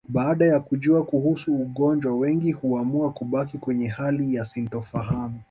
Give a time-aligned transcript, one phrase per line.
[0.09, 5.39] Baada ya kujua kuhusu ugonjwa wengi huamua kubaki kwenye hali ya sintofahamu